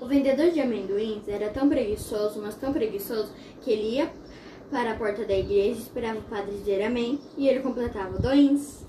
[0.00, 4.12] O vendedor de amendoins era tão preguiçoso, mas tão preguiçoso, que ele ia
[4.70, 8.87] para a porta da igreja, esperava o padre dizer amém e ele completava doins.